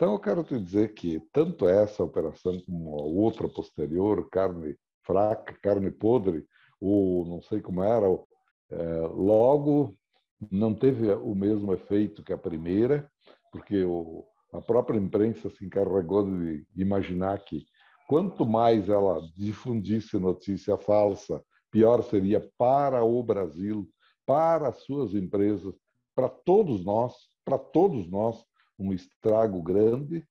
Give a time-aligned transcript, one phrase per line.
[0.00, 5.54] Então, eu quero te dizer que tanto essa operação como a outra posterior, carne fraca,
[5.62, 6.42] carne podre,
[6.80, 8.06] ou não sei como era,
[8.70, 9.94] é, logo
[10.50, 13.12] não teve o mesmo efeito que a primeira,
[13.52, 13.84] porque
[14.54, 17.66] a própria imprensa se encarregou de imaginar que
[18.08, 23.86] quanto mais ela difundisse notícia falsa, pior seria para o Brasil,
[24.24, 25.74] para as suas empresas,
[26.14, 27.14] para todos nós,
[27.44, 28.42] para todos nós,
[28.80, 30.26] um estrago grande,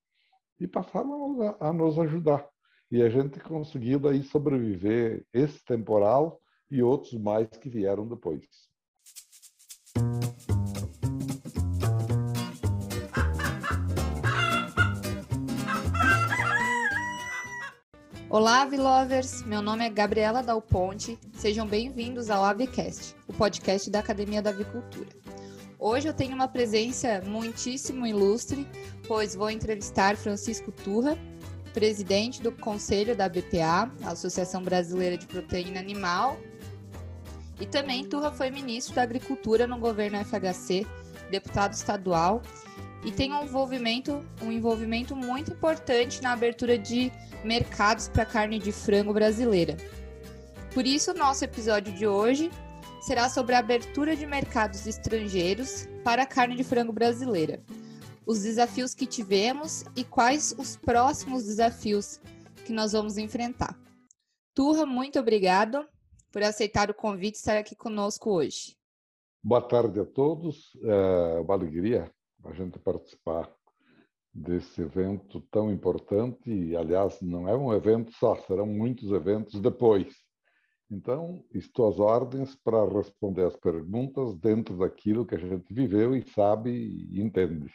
[0.59, 2.45] e passaram a, a nos ajudar.
[2.91, 8.43] E a gente conseguiu daí sobreviver esse temporal e outros mais que vieram depois.
[18.29, 19.43] Olá, Avilovers!
[19.43, 21.17] Meu nome é Gabriela Dal Ponte.
[21.33, 25.09] Sejam bem-vindos ao Avicast, o podcast da Academia da Avicultura.
[25.81, 28.67] Hoje eu tenho uma presença muitíssimo ilustre,
[29.07, 31.17] pois vou entrevistar Francisco Turra,
[31.73, 36.37] presidente do Conselho da BPA, Associação Brasileira de Proteína Animal.
[37.61, 40.85] E também Turra foi ministro da Agricultura no governo FHC,
[41.31, 42.41] deputado estadual
[43.05, 47.09] e tem um envolvimento, um envolvimento muito importante na abertura de
[47.41, 49.77] mercados para carne de frango brasileira.
[50.73, 52.51] Por isso, nosso episódio de hoje
[53.09, 57.59] será sobre a abertura de mercados estrangeiros para a carne de frango brasileira,
[58.23, 62.19] os desafios que tivemos e quais os próximos desafios
[62.67, 63.75] que nós vamos enfrentar.
[64.53, 65.87] Turra, muito obrigado
[66.31, 68.77] por aceitar o convite e estar aqui conosco hoje.
[69.43, 70.77] Boa tarde a todos.
[70.83, 72.11] É uma alegria
[72.45, 73.51] a gente participar
[74.31, 76.47] desse evento tão importante.
[76.47, 80.28] E, aliás, não é um evento só, serão muitos eventos depois.
[80.91, 86.27] Então, estou às ordens para responder as perguntas dentro daquilo que a gente viveu e
[86.31, 87.71] sabe e entende.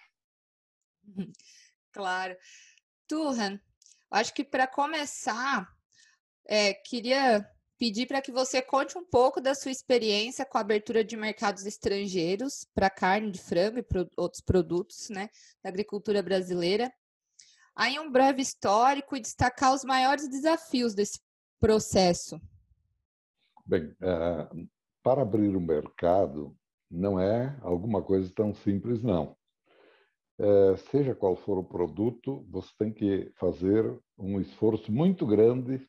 [1.92, 2.37] Claro.
[3.07, 3.61] Turhan,
[4.11, 5.73] acho que para começar,
[6.45, 7.48] é, queria
[7.79, 11.67] pedir para que você conte um pouco da sua experiência com a abertura de mercados
[11.67, 15.29] estrangeiros para carne de frango e pro, outros produtos né,
[15.63, 16.92] da agricultura brasileira.
[17.77, 21.20] Aí um breve histórico e destacar os maiores desafios desse
[21.61, 22.41] processo.
[23.67, 24.67] Bem, é,
[25.02, 26.55] para abrir um mercado
[26.91, 29.36] não é alguma coisa tão simples, não.
[30.39, 35.89] É, seja qual for o produto, você tem que fazer um esforço muito grande,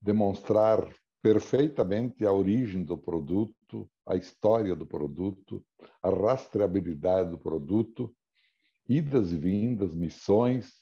[0.00, 0.92] demonstrar
[1.22, 5.64] perfeitamente a origem do produto, a história do produto,
[6.02, 8.12] a rastreabilidade do produto,
[8.88, 10.72] idas e vindas, missões,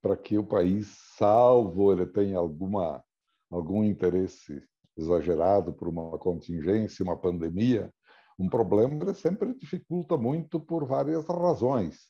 [0.00, 0.86] para que o país,
[1.16, 3.04] salvo ele tenha alguma,
[3.50, 4.62] algum interesse
[4.96, 7.92] exagerado por uma contingência, uma pandemia,
[8.38, 12.08] um problema sempre dificulta muito por várias razões.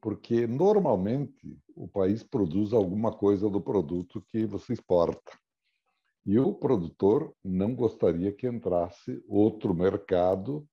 [0.00, 5.32] Porque, normalmente, o país produz alguma coisa do produto que você exporta.
[6.26, 10.66] E o produtor não gostaria que entrasse outro mercado,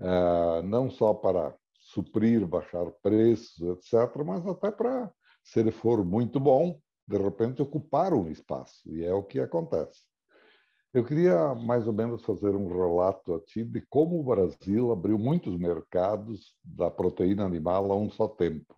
[0.00, 6.40] eh, não só para suprir, baixar preços, etc., mas até para, se ele for muito
[6.40, 8.82] bom, de repente ocupar um espaço.
[8.86, 10.11] E é o que acontece.
[10.94, 15.18] Eu queria mais ou menos fazer um relato a ti de como o Brasil abriu
[15.18, 18.76] muitos mercados da proteína animal a um só tempo.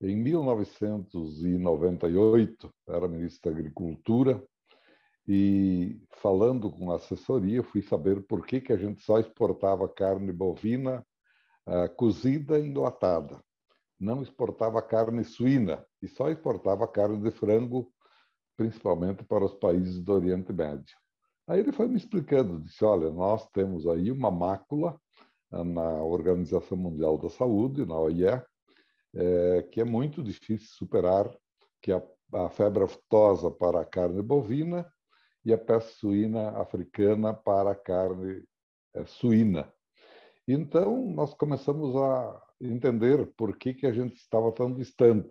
[0.00, 4.42] Em 1998, era ministro da Agricultura,
[5.28, 10.32] e falando com a assessoria, fui saber por que, que a gente só exportava carne
[10.32, 11.06] bovina
[11.66, 13.38] uh, cozida e enlatada.
[14.00, 17.92] Não exportava carne suína e só exportava carne de frango,
[18.56, 21.01] principalmente para os países do Oriente Médio.
[21.46, 24.98] Aí ele foi me explicando, disse, olha, nós temos aí uma mácula
[25.50, 28.42] uh, na Organização Mundial da Saúde, na OIE,
[29.14, 31.30] é, que é muito difícil superar,
[31.82, 34.90] que a, a febre aftosa para a carne bovina
[35.44, 38.44] e a peste suína africana para a carne
[38.94, 39.70] é, suína.
[40.46, 45.28] Então, nós começamos a entender por que, que a gente estava tão distante.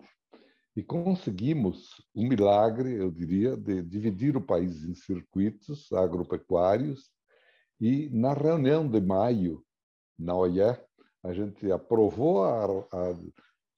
[0.76, 7.10] E conseguimos um milagre, eu diria, de dividir o país em circuitos agropecuários.
[7.80, 9.64] E na reunião de maio,
[10.18, 10.62] na OIE,
[11.24, 13.16] a gente aprovou a, a,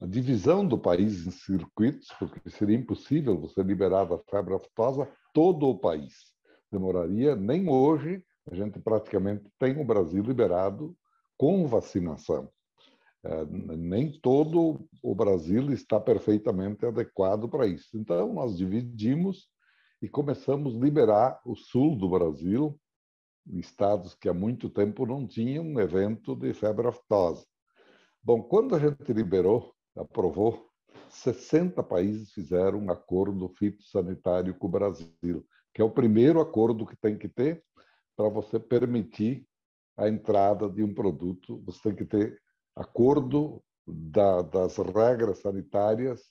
[0.02, 5.68] a divisão do país em circuitos, porque seria impossível você liberar da febre aftosa todo
[5.68, 6.14] o país.
[6.72, 10.96] Demoraria, nem hoje, a gente praticamente tem o Brasil liberado
[11.38, 12.50] com vacinação.
[13.26, 17.98] É, nem todo o Brasil está perfeitamente adequado para isso.
[17.98, 19.48] Então, nós dividimos
[20.02, 22.78] e começamos a liberar o sul do Brasil,
[23.48, 27.46] estados que há muito tempo não tinham um evento de febre aftosa.
[28.22, 30.70] Bom, quando a gente liberou, aprovou,
[31.10, 36.96] 60 países fizeram um acordo fitossanitário com o Brasil, que é o primeiro acordo que
[36.98, 37.64] tem que ter
[38.16, 39.48] para você permitir
[39.96, 41.62] a entrada de um produto.
[41.66, 42.42] Você tem que ter
[42.76, 46.22] acordo da, das regras sanitárias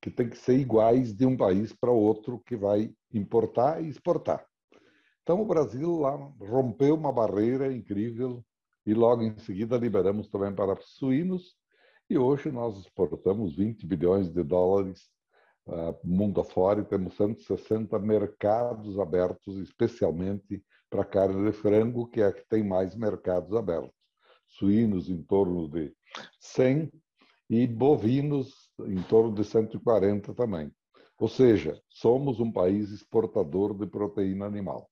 [0.00, 4.44] que tem que ser iguais de um país para outro que vai importar e exportar.
[5.22, 8.44] Então o Brasil lá rompeu uma barreira incrível
[8.84, 11.56] e logo em seguida liberamos também para suínos
[12.08, 15.08] e hoje nós exportamos 20 bilhões de dólares
[15.66, 22.26] uh, mundo afora e temos 160 mercados abertos, especialmente para carne de frango, que é
[22.26, 23.93] a que tem mais mercados abertos.
[24.58, 25.92] Suínos em torno de
[26.40, 26.90] 100
[27.50, 30.70] e bovinos em torno de 140 também.
[31.18, 34.90] Ou seja, somos um país exportador de proteína animal.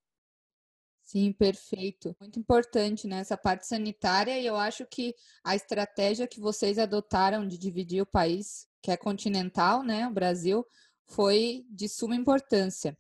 [1.05, 2.17] Sim, perfeito.
[2.21, 5.15] Muito importante né, parte sanitária e eu acho que
[5.45, 10.65] a estratégia que vocês adotaram de dividir o país, que é continental, né, o Brasil,
[11.07, 12.97] foi de suma importância.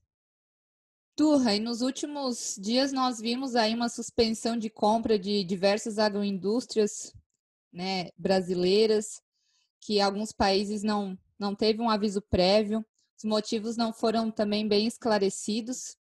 [1.14, 7.12] Turra, e nos últimos dias nós vimos aí uma suspensão de compra de diversas agroindústrias
[7.72, 9.20] né, brasileiras,
[9.80, 12.84] que alguns países não, não teve um aviso prévio,
[13.18, 15.96] os motivos não foram também bem esclarecidos.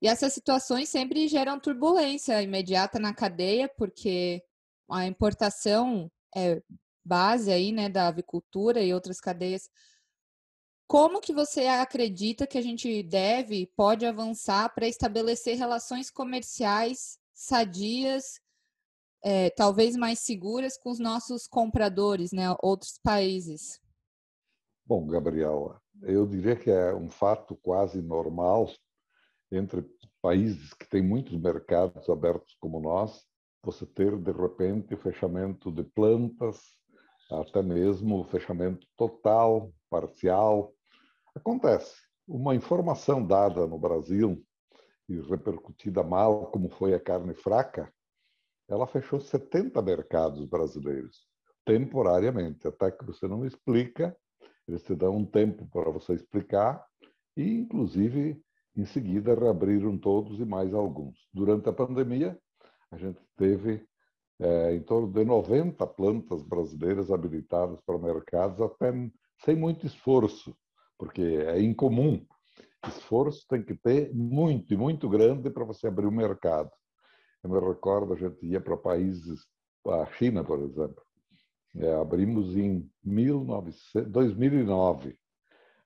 [0.00, 4.42] E essas situações sempre geram turbulência imediata na cadeia, porque
[4.90, 6.60] a importação é
[7.04, 9.70] base aí, né, da avicultura e outras cadeias.
[10.92, 18.38] Como que você acredita que a gente deve, pode avançar para estabelecer relações comerciais sadias,
[19.24, 23.80] é, talvez mais seguras com os nossos compradores, né, outros países?
[24.84, 28.70] Bom, Gabriela, eu diria que é um fato quase normal
[29.50, 29.82] entre
[30.20, 33.26] países que têm muitos mercados abertos como nós,
[33.62, 36.60] você ter, de repente, o fechamento de plantas,
[37.30, 40.74] até mesmo o fechamento total, parcial.
[41.34, 41.94] Acontece.
[42.26, 44.44] Uma informação dada no Brasil
[45.08, 47.92] e repercutida mal, como foi a carne fraca,
[48.68, 51.26] ela fechou 70 mercados brasileiros,
[51.64, 54.16] temporariamente, até que você não explica,
[54.66, 56.84] eles te dão um tempo para você explicar,
[57.36, 58.40] e inclusive
[58.74, 61.28] em seguida, reabriram todos e mais alguns.
[61.32, 62.38] Durante a pandemia,
[62.90, 63.86] a gente teve
[64.40, 68.90] é, em torno de 90 plantas brasileiras habilitadas para mercados, até
[69.44, 70.56] sem muito esforço,
[71.02, 72.24] porque é incomum.
[72.86, 76.70] Esforço tem que ter muito e muito grande para você abrir o um mercado.
[77.42, 79.44] Eu me recordo, a gente ia para países,
[79.84, 81.02] a China, por exemplo.
[81.74, 85.18] É, abrimos em 1900, 2009.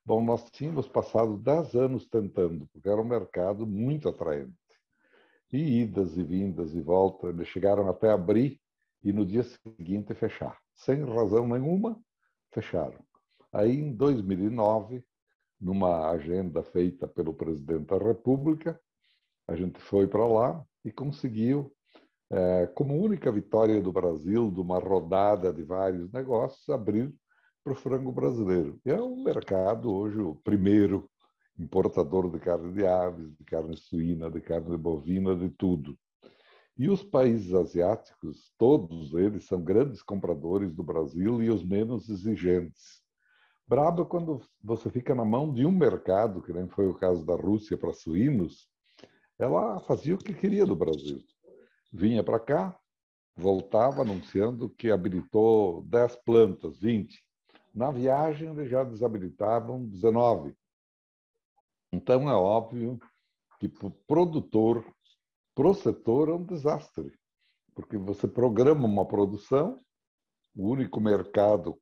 [0.04, 4.52] Bom, nós tínhamos passado 10 anos tentando, porque era um mercado muito atraente.
[5.50, 8.60] E idas e vindas e voltas, eles chegaram até abrir
[9.02, 10.58] e no dia seguinte fechar.
[10.74, 11.98] Sem razão nenhuma,
[12.52, 13.06] fecharam.
[13.52, 15.04] Aí, em 2009,
[15.60, 18.78] numa agenda feita pelo presidente da República,
[19.48, 21.72] a gente foi para lá e conseguiu,
[22.30, 27.14] é, como única vitória do Brasil, de uma rodada de vários negócios, abrir
[27.62, 28.78] para o frango brasileiro.
[28.84, 31.08] E é um mercado hoje o primeiro
[31.58, 35.96] importador de carne de aves, de carne suína, de carne bovina, de tudo.
[36.78, 43.02] E os países asiáticos, todos eles são grandes compradores do Brasil e os menos exigentes.
[43.68, 47.26] Brabo é quando você fica na mão de um mercado, que nem foi o caso
[47.26, 48.68] da Rússia para suínos,
[49.36, 51.18] ela fazia o que queria do Brasil.
[51.92, 52.78] Vinha para cá,
[53.34, 57.20] voltava anunciando que habilitou 10 plantas, 20.
[57.74, 60.54] Na viagem, eles já desabilitavam 19.
[61.92, 63.00] Então, é óbvio
[63.58, 64.86] que para o produtor,
[65.56, 67.12] para o setor, é um desastre,
[67.74, 69.80] porque você programa uma produção,
[70.54, 71.76] o único mercado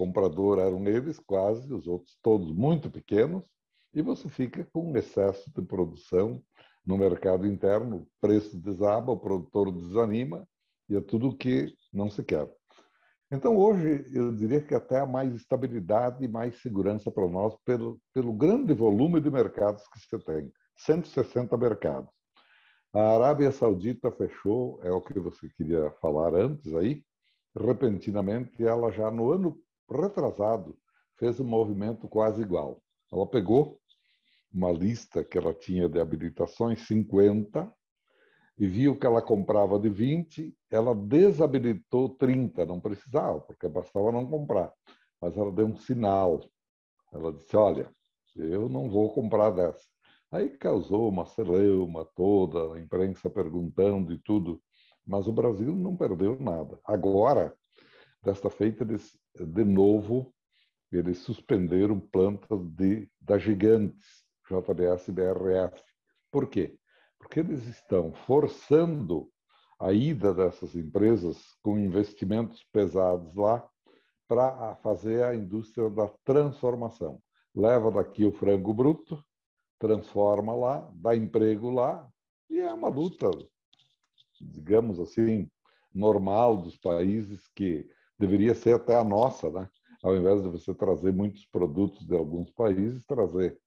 [0.00, 3.44] comprador eram eles, quase, os outros todos muito pequenos,
[3.92, 6.42] e você fica com um excesso de produção
[6.86, 10.48] no mercado interno, o preço desaba, o produtor desanima,
[10.88, 12.50] e é tudo o que não se quer.
[13.30, 18.00] Então, hoje, eu diria que até há mais estabilidade e mais segurança para nós pelo,
[18.14, 22.10] pelo grande volume de mercados que você tem 160 mercados.
[22.94, 27.04] A Arábia Saudita fechou, é o que você queria falar antes aí,
[27.54, 30.76] repentinamente, ela já no ano retrasado
[31.18, 32.82] fez um movimento quase igual.
[33.12, 33.78] Ela pegou
[34.52, 37.72] uma lista que ela tinha de habilitações, 50,
[38.58, 44.26] e viu que ela comprava de 20, ela desabilitou 30, não precisava, porque bastava não
[44.26, 44.72] comprar.
[45.20, 46.40] Mas ela deu um sinal.
[47.12, 47.90] Ela disse: Olha,
[48.36, 49.86] eu não vou comprar dessa.
[50.30, 54.60] Aí causou uma celeuma toda, a imprensa perguntando e tudo.
[55.06, 56.78] Mas o Brasil não perdeu nada.
[56.84, 57.56] Agora,
[58.22, 60.32] desta feita, eles de novo
[60.92, 65.82] eles suspenderam plantas de, da Gigantes, JBS e BRF.
[66.32, 66.76] Por quê?
[67.18, 69.30] Porque eles estão forçando
[69.78, 73.66] a ida dessas empresas com investimentos pesados lá
[74.26, 77.22] para fazer a indústria da transformação.
[77.54, 79.24] Leva daqui o frango bruto,
[79.78, 82.08] transforma lá, dá emprego lá,
[82.48, 83.30] e é uma luta,
[84.40, 85.48] digamos assim,
[85.92, 87.88] normal dos países que
[88.20, 89.68] deveria ser até a nossa, né?
[90.02, 93.58] Ao invés de você trazer muitos produtos de alguns países, trazer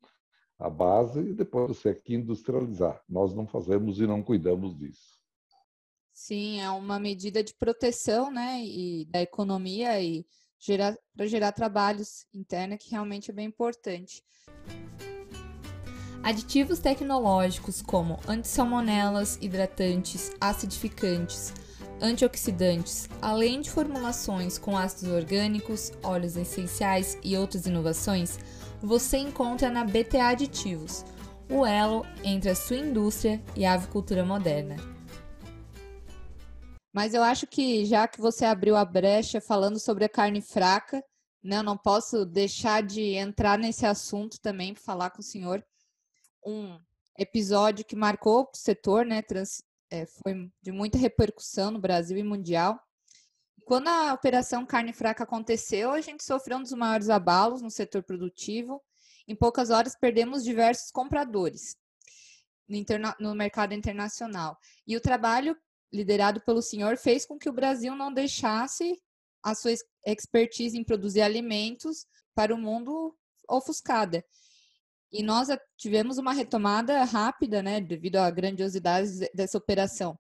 [0.60, 3.02] a base e depois você aqui industrializar.
[3.10, 5.20] Nós não fazemos e não cuidamos disso.
[6.14, 10.26] Sim, é uma medida de proteção, né, e da economia e
[10.60, 14.24] gerar para gerar trabalhos internos que realmente é bem importante.
[16.22, 21.54] Aditivos tecnológicos como antissalmonelas, hidratantes, acidificantes,
[22.02, 28.38] antioxidantes, além de formulações com ácidos orgânicos, óleos essenciais e outras inovações,
[28.82, 31.06] você encontra na BTA Aditivos,
[31.50, 34.76] o elo entre a sua indústria e a avicultura moderna.
[36.94, 41.04] Mas eu acho que já que você abriu a brecha falando sobre a carne fraca,
[41.44, 45.66] né, eu não posso deixar de entrar nesse assunto também para falar com o senhor.
[46.46, 46.80] Um
[47.18, 52.24] episódio que marcou o setor, né, trans, é, foi de muita repercussão no Brasil e
[52.24, 52.80] mundial.
[53.66, 58.04] Quando a operação carne fraca aconteceu, a gente sofreu um dos maiores abalos no setor
[58.04, 58.82] produtivo.
[59.28, 61.78] Em poucas horas, perdemos diversos compradores
[62.68, 64.58] no, interna no mercado internacional.
[64.86, 65.58] E o trabalho
[65.94, 69.00] liderado pelo senhor fez com que o Brasil não deixasse
[69.44, 69.72] a sua
[70.06, 73.16] expertise em produzir alimentos para o mundo
[73.48, 74.26] ofuscada.
[75.14, 80.18] E nós tivemos uma retomada rápida, né, devido à grandiosidade dessa operação.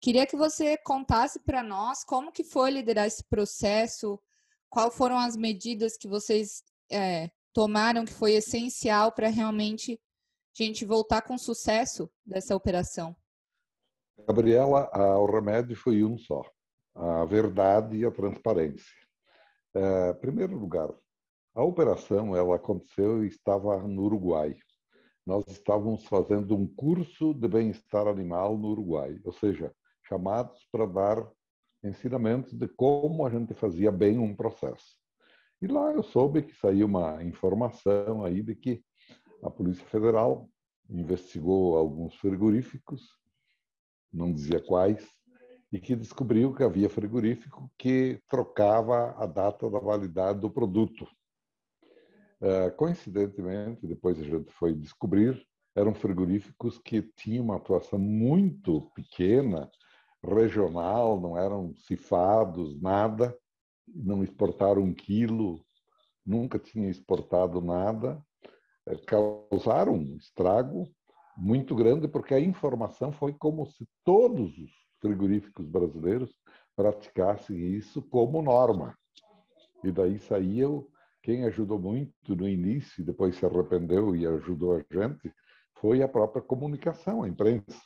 [0.00, 4.18] Queria que você contasse para nós como que foi liderar esse processo,
[4.70, 10.00] quais foram as medidas que vocês é, tomaram que foi essencial para realmente
[10.58, 13.14] a gente voltar com sucesso dessa operação.
[14.26, 16.42] Gabriela, o remédio foi um só:
[16.94, 18.96] a verdade e a transparência.
[19.74, 20.88] É, primeiro lugar,
[21.54, 24.56] a operação ela aconteceu e estava no Uruguai.
[25.26, 31.30] Nós estávamos fazendo um curso de bem-estar animal no Uruguai, ou seja, chamados para dar
[31.82, 34.96] ensinamentos de como a gente fazia bem um processo.
[35.60, 38.82] E lá eu soube que saiu uma informação aí de que
[39.42, 40.48] a Polícia Federal
[40.88, 43.08] investigou alguns frigoríficos,
[44.12, 45.06] não dizia quais,
[45.72, 51.06] e que descobriu que havia frigorífico que trocava a data da validade do produto.
[52.40, 59.70] Uh, coincidentemente, depois a gente foi descobrir, eram frigoríficos que tinham uma atuação muito pequena,
[60.22, 63.36] regional, não eram cifados, nada,
[63.86, 65.64] não exportaram um quilo,
[66.24, 68.22] nunca tinham exportado nada,
[68.88, 70.90] uh, causaram um estrago
[71.36, 76.34] muito grande, porque a informação foi como se todos os frigoríficos brasileiros
[76.74, 78.96] praticassem isso como norma.
[79.84, 80.18] E daí
[80.64, 80.86] o
[81.22, 85.32] quem ajudou muito no início, depois se arrependeu e ajudou a gente,
[85.74, 87.80] foi a própria comunicação, a imprensa.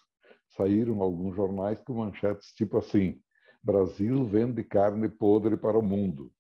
[0.57, 3.21] Saíram alguns jornais com manchetes tipo assim:
[3.63, 6.33] Brasil vende carne podre para o mundo.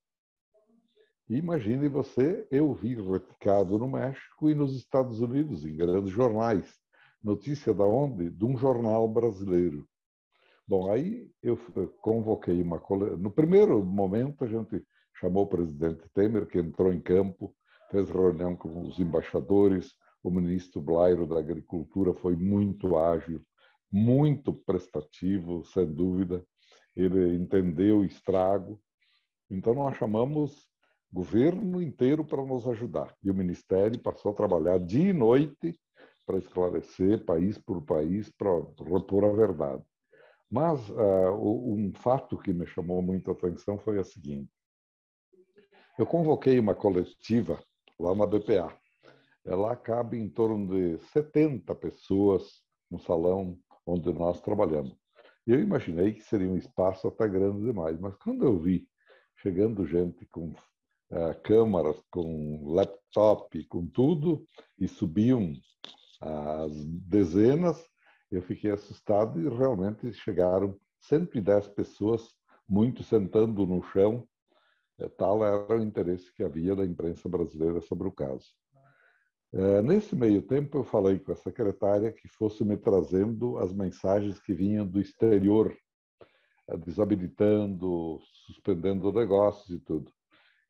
[1.29, 6.71] Imagine você, eu vi replicado no México e nos Estados Unidos, em grandes jornais.
[7.23, 8.31] Notícia da onde?
[8.31, 9.89] De um jornal brasileiro.
[10.69, 11.59] Bom, aí eu
[12.03, 13.17] convoquei uma colega.
[13.17, 17.54] No primeiro momento, a gente chamou o presidente Temer, que entrou em campo,
[17.90, 23.42] fez reunião com os embaixadores, o ministro Blairo da Agricultura foi muito ágil,
[23.92, 26.44] muito prestativo, sem dúvida.
[26.97, 28.80] Ele entendeu o estrago.
[29.50, 30.66] Então, nós chamamos
[31.12, 33.14] o governo inteiro para nos ajudar.
[33.23, 35.78] E o Ministério passou a trabalhar dia e noite
[36.26, 38.50] para esclarecer, país por país, para
[38.83, 39.85] repor a verdade.
[40.50, 44.50] Mas uh, um fato que me chamou muito a atenção foi a seguinte:
[45.99, 47.63] eu convoquei uma coletiva
[47.99, 48.77] lá na BPA.
[49.45, 54.97] Ela cabe em torno de 70 pessoas no salão onde nós trabalhamos.
[55.47, 58.89] Eu imaginei que seria um espaço até grande demais, mas quando eu vi
[59.37, 64.47] chegando gente com uh, câmaras, com laptop, com tudo,
[64.79, 65.53] e subiam
[66.21, 67.87] as dezenas,
[68.31, 72.35] eu fiquei assustado e realmente chegaram 110 pessoas,
[72.67, 74.27] muito sentando no chão,
[75.17, 78.47] tal era o interesse que havia da imprensa brasileira sobre o caso.
[79.53, 84.41] É, nesse meio tempo, eu falei com a secretária que fosse me trazendo as mensagens
[84.41, 85.73] que vinham do exterior,
[86.69, 90.11] é, desabilitando, suspendendo negócios e tudo.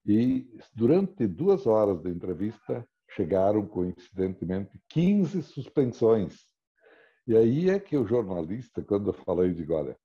[0.07, 6.41] E durante duas horas de entrevista, chegaram, coincidentemente, 15 suspensões.
[7.27, 9.97] E aí é que o jornalista, quando eu falei de olha,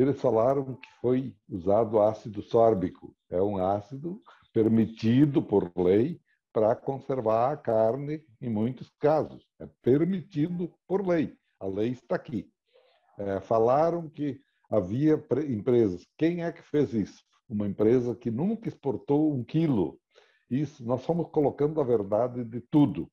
[0.00, 3.14] eles falaram que foi usado ácido sórbico.
[3.30, 4.20] É um ácido
[4.52, 6.20] permitido por lei
[6.52, 9.44] para conservar a carne em muitos casos.
[9.58, 11.34] É permitido por lei.
[11.60, 12.50] A lei está aqui.
[13.18, 16.06] É, falaram que havia empresas.
[16.16, 17.22] Quem é que fez isso?
[17.48, 19.98] Uma empresa que nunca exportou um quilo
[20.50, 23.10] isso, nós fomos colocando a verdade de tudo.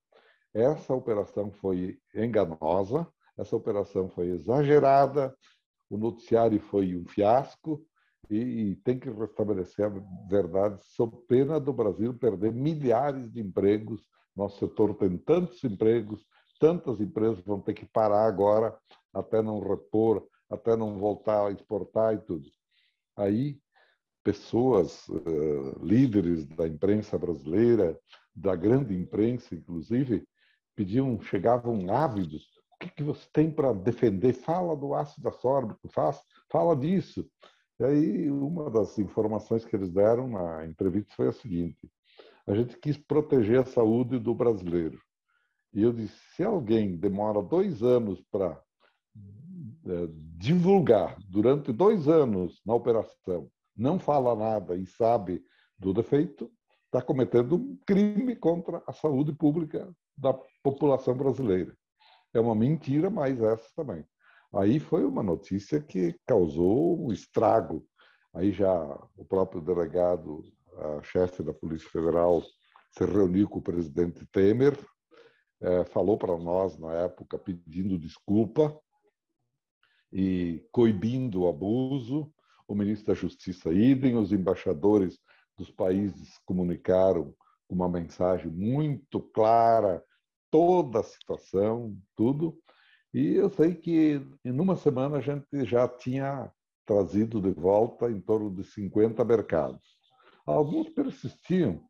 [0.54, 5.36] Essa operação foi enganosa, essa operação foi exagerada,
[5.94, 7.86] o noticiário foi um fiasco
[8.30, 14.02] e, e tem que restabelecer a verdade sob pena do Brasil perder milhares de empregos.
[14.36, 16.26] Nosso setor tem tantos empregos,
[16.60, 18.76] tantas empresas vão ter que parar agora
[19.14, 22.48] até não repor, até não voltar a exportar e tudo.
[23.16, 23.60] Aí
[24.24, 28.00] pessoas, uh, líderes da imprensa brasileira,
[28.36, 30.26] da grande imprensa, inclusive,
[30.76, 32.48] pediam, chegavam ávidos.
[32.84, 34.34] Que, que você tem para defender?
[34.34, 36.22] Fala do ácido ascórbico, faz,
[36.52, 37.26] fala disso.
[37.80, 41.90] E aí, uma das informações que eles deram na entrevista foi a seguinte:
[42.46, 45.00] a gente quis proteger a saúde do brasileiro.
[45.74, 48.62] E eu disse: se alguém demora dois anos para
[49.16, 55.42] é, divulgar, durante dois anos na operação, não fala nada e sabe
[55.80, 56.52] do defeito,
[56.86, 61.74] está cometendo um crime contra a saúde pública da população brasileira.
[62.34, 64.06] É uma mentira, mas essa também.
[64.54, 67.86] Aí foi uma notícia que causou um estrago.
[68.34, 68.74] Aí já
[69.16, 70.44] o próprio delegado,
[70.78, 72.42] a chefe da Polícia Federal,
[72.92, 74.78] se reuniu com o presidente Temer,
[75.62, 78.80] é, falou para nós na época pedindo desculpa
[80.12, 82.32] e coibindo o abuso,
[82.68, 85.20] o ministro da Justiça idem, os embaixadores
[85.58, 87.34] dos países comunicaram
[87.68, 90.04] uma mensagem muito clara,
[90.54, 92.56] toda a situação, tudo.
[93.12, 96.52] E eu sei que em uma semana a gente já tinha
[96.86, 99.82] trazido de volta em torno de 50 mercados.
[100.46, 101.82] Alguns persistiam,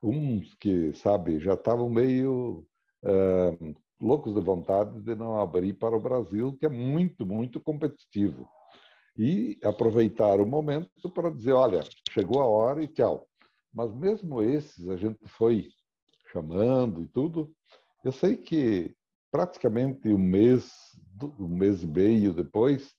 [0.00, 2.64] uns que, sabe, já estavam meio
[4.00, 8.48] loucos de vontade de não abrir para o Brasil, que é muito, muito competitivo
[9.18, 13.26] e aproveitar o momento para dizer, olha, chegou a hora e tchau.
[13.74, 15.68] Mas mesmo esses a gente foi
[16.30, 17.52] chamando e tudo.
[18.04, 18.94] Eu sei que
[19.30, 20.72] praticamente um mês,
[21.38, 22.92] um mês e meio depois,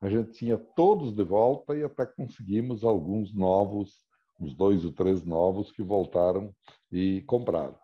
[0.00, 3.92] a gente tinha todos de volta e até conseguimos alguns novos,
[4.40, 6.52] uns dois ou três novos que voltaram
[6.90, 7.78] e compraram.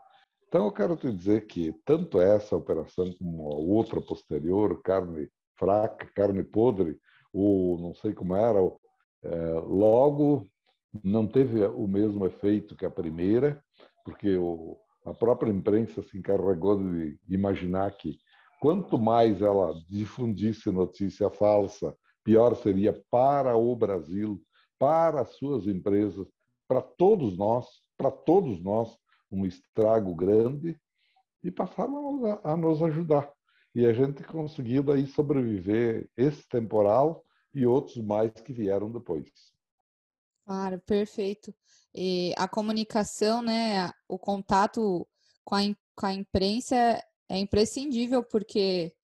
[0.48, 6.10] Então eu quero te dizer que tanto essa operação como a outra posterior, carne fraca,
[6.14, 6.98] carne podre,
[7.32, 8.58] o não sei como era,
[9.22, 10.46] é, logo
[11.04, 13.62] não teve o mesmo efeito que a primeira,
[14.04, 18.18] porque o, a própria imprensa se encarregou de imaginar que
[18.60, 24.42] quanto mais ela difundisse notícia falsa, pior seria para o Brasil,
[24.76, 26.26] para as suas empresas,
[26.66, 27.66] para todos nós,
[27.96, 28.98] para todos nós,
[29.30, 30.76] um estrago grande,
[31.42, 33.32] e passaram a, a nos ajudar.
[33.72, 39.30] E a gente conseguiu daí sobreviver esse temporal e outros mais que vieram depois.
[40.44, 41.54] Claro, perfeito.
[41.98, 45.08] E a comunicação, né, o contato
[45.42, 45.60] com a,
[45.94, 46.76] com a imprensa
[47.26, 48.94] é imprescindível, porque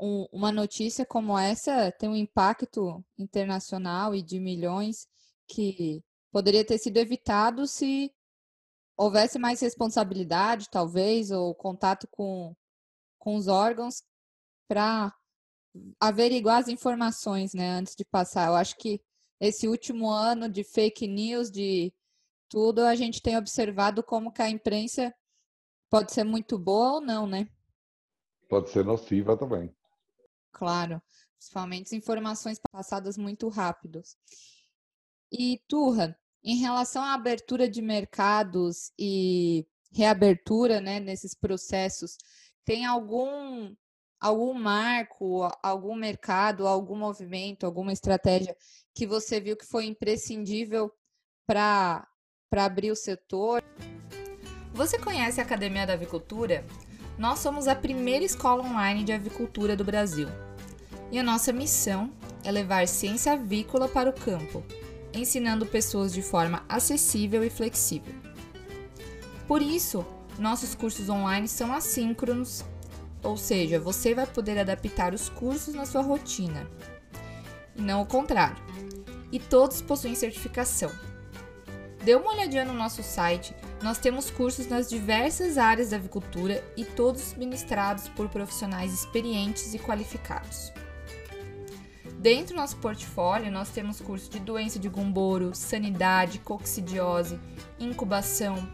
[0.00, 5.06] um, uma notícia como essa tem um impacto internacional e de milhões
[5.46, 6.02] que
[6.32, 8.12] poderia ter sido evitado se
[8.96, 12.52] houvesse mais responsabilidade, talvez, ou contato com,
[13.16, 14.02] com os órgãos
[14.66, 15.14] para
[16.00, 18.48] averiguar as informações, né, antes de passar.
[18.48, 19.00] Eu acho que
[19.40, 21.92] esse último ano de fake news, de
[22.48, 25.14] tudo, a gente tem observado como que a imprensa
[25.90, 27.48] pode ser muito boa ou não, né?
[28.48, 29.74] Pode ser nociva também.
[30.52, 31.02] Claro,
[31.36, 34.16] principalmente informações passadas muito rápidos.
[35.30, 42.16] E Turra, em relação à abertura de mercados e reabertura, né, nesses processos,
[42.64, 43.74] tem algum
[44.20, 48.56] algum marco, algum mercado, algum movimento, alguma estratégia
[48.92, 50.92] que você viu que foi imprescindível
[51.46, 52.06] para
[52.56, 53.62] abrir o setor?
[54.72, 56.64] Você conhece a Academia da Avicultura?
[57.18, 60.28] Nós somos a primeira escola online de avicultura do Brasil.
[61.10, 62.12] E a nossa missão
[62.44, 64.64] é levar ciência avícola para o campo,
[65.12, 68.14] ensinando pessoas de forma acessível e flexível.
[69.46, 70.04] Por isso,
[70.38, 72.64] nossos cursos online são assíncronos
[73.22, 76.68] ou seja, você vai poder adaptar os cursos na sua rotina,
[77.74, 78.56] e não o contrário.
[79.30, 80.90] E todos possuem certificação.
[82.08, 86.82] Dê uma olhadinha no nosso site, nós temos cursos nas diversas áreas da avicultura e
[86.82, 90.72] todos ministrados por profissionais experientes e qualificados.
[92.18, 97.38] Dentro do nosso portfólio, nós temos curso de doença de gumboro, sanidade, coccidiose,
[97.78, 98.66] incubação,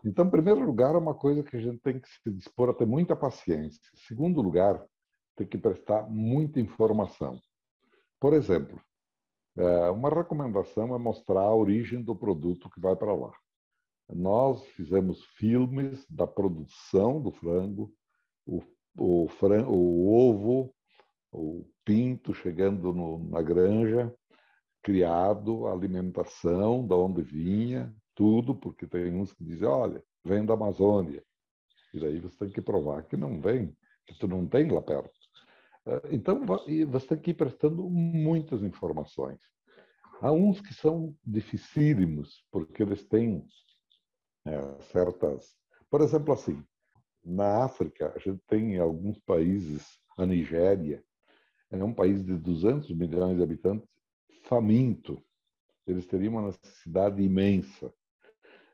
[0.04, 2.74] Então, em primeiro lugar, é uma coisa que a gente tem que se dispor a
[2.74, 3.80] ter muita paciência.
[3.94, 4.84] Em segundo lugar,
[5.36, 7.38] tem que prestar muita informação.
[8.18, 8.80] Por exemplo,
[9.56, 13.32] é, uma recomendação é mostrar a origem do produto que vai para lá.
[14.08, 17.92] Nós fizemos filmes da produção do frango,
[18.46, 18.62] o,
[18.96, 20.74] o, frango, o ovo,
[21.32, 24.14] o pinto chegando no, na granja,
[24.82, 30.54] criado, a alimentação, de onde vinha, tudo, porque tem uns que dizem, olha, vem da
[30.54, 31.24] Amazônia.
[31.92, 35.15] E daí você tem que provar que não vem, que tu não tem lá perto.
[35.86, 39.38] É, então, você tem que ir prestando muitas informações.
[40.20, 43.46] Há uns que são dificílimos, porque eles têm
[44.44, 45.56] é, certas.
[45.90, 46.64] Por exemplo, assim,
[47.24, 51.04] na África, a gente tem em alguns países, a Nigéria,
[51.70, 53.88] é um país de 200 milhões de habitantes,
[54.44, 55.22] faminto.
[55.86, 57.92] Eles teriam uma necessidade imensa.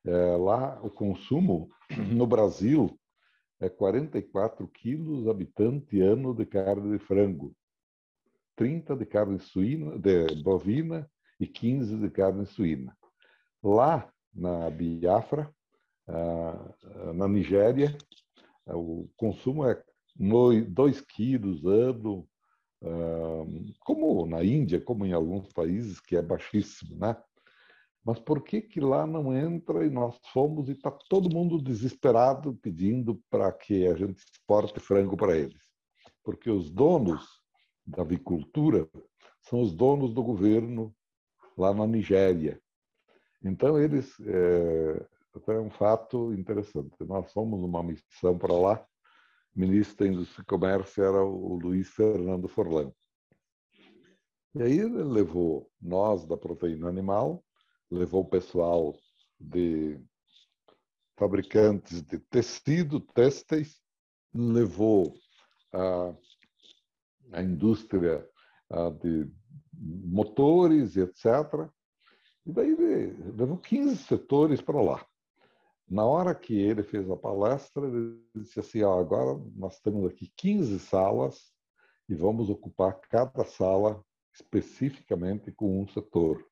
[0.04, 1.70] É, lá, o consumo
[2.12, 2.98] no Brasil
[3.62, 7.54] é 44 quilos habitante ano de carne de frango,
[8.56, 12.96] 30 de carne suína, de bovina e 15 de carne suína.
[13.62, 15.54] Lá na Biafra,
[16.08, 16.74] ah,
[17.14, 17.96] na Nigéria,
[18.66, 19.80] o consumo é
[20.68, 22.28] 2 quilos ano,
[22.82, 23.44] ah,
[23.80, 27.16] como na Índia, como em alguns países, que é baixíssimo, né?
[28.04, 32.54] Mas por que que lá não entra e nós fomos e está todo mundo desesperado
[32.56, 35.62] pedindo para que a gente exporte frango para eles?
[36.24, 37.24] Porque os donos
[37.86, 38.88] da avicultura
[39.40, 40.94] são os donos do governo
[41.56, 42.60] lá na Nigéria.
[43.44, 45.06] Então eles é,
[45.48, 46.96] é um fato interessante.
[47.00, 48.86] Nós fomos numa missão para lá.
[49.54, 52.92] O ministro da Indústria e Comércio era o Luiz Fernando Forlan.
[54.54, 57.44] E aí ele levou nós da proteína animal
[57.92, 58.96] levou o pessoal
[59.38, 60.00] de
[61.16, 63.80] fabricantes de tecido, têxteis,
[64.34, 65.14] levou
[65.72, 66.14] a,
[67.32, 68.26] a indústria
[68.70, 69.30] a, de
[69.72, 71.68] motores e etc.
[72.46, 72.74] E daí
[73.36, 75.06] levou 15 setores para lá.
[75.88, 80.32] Na hora que ele fez a palestra, ele disse assim: ó, agora nós temos aqui
[80.36, 81.52] 15 salas
[82.08, 84.02] e vamos ocupar cada sala
[84.34, 86.42] especificamente com um setor.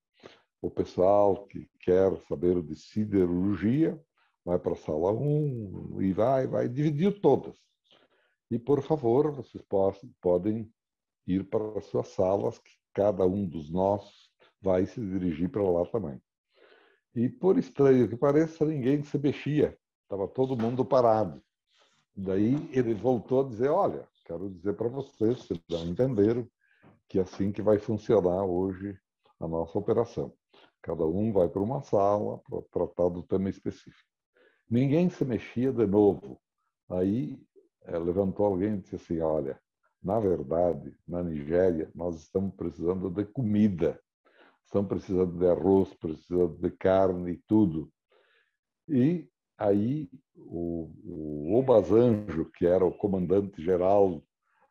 [0.62, 3.98] O pessoal que quer saber de siderurgia
[4.44, 7.56] vai para a sala 1 e vai, vai dividir todas.
[8.50, 9.64] E, por favor, vocês
[10.20, 10.70] podem
[11.26, 15.86] ir para as suas salas, que cada um dos nossos vai se dirigir para lá
[15.86, 16.20] também.
[17.14, 21.42] E, por estranho que pareça, ninguém se mexia, estava todo mundo parado.
[22.14, 26.46] Daí ele voltou a dizer: Olha, quero dizer para vocês, vocês já entenderam,
[27.08, 28.98] que é assim que vai funcionar hoje
[29.38, 30.34] a nossa operação.
[30.82, 34.08] Cada um vai para uma sala para tratar do tema específico.
[34.68, 36.40] Ninguém se mexia de novo.
[36.88, 37.38] Aí
[37.82, 39.60] é, levantou alguém e disse assim: Olha,
[40.02, 44.00] na verdade, na Nigéria, nós estamos precisando de comida.
[44.64, 47.92] Estamos precisando de arroz, precisando de carne e tudo.
[48.88, 54.22] E aí o, o que era o comandante geral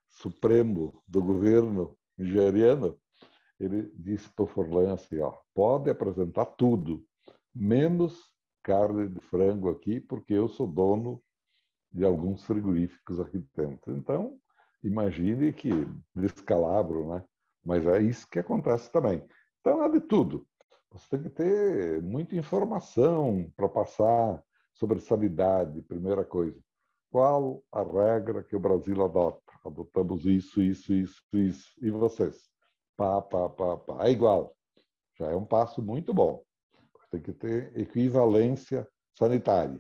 [0.08, 2.98] supremo do governo nigeriano,
[3.60, 7.04] ele disse para o Forlan assim, ó, pode apresentar tudo,
[7.54, 8.32] menos
[8.64, 11.22] carne de frango aqui, porque eu sou dono
[11.92, 13.96] de alguns frigoríficos aqui dentro.
[13.96, 14.38] Então,
[14.84, 15.70] imagine que
[16.16, 17.24] descalabro, né?
[17.66, 19.24] Mas é isso que acontece também.
[19.60, 20.48] Então, é de tudo.
[20.92, 24.42] Você tem que ter muita informação para passar
[24.74, 26.58] sobre sanidade, primeira coisa.
[27.12, 29.42] Qual a regra que o Brasil adota?
[29.66, 31.70] Adotamos isso, isso, isso, isso.
[31.82, 32.50] E vocês?
[33.00, 34.06] Pá, pá, pá, pá.
[34.06, 34.54] É igual.
[35.18, 36.44] Já é um passo muito bom.
[37.10, 38.86] Tem que ter equivalência
[39.18, 39.80] sanitária.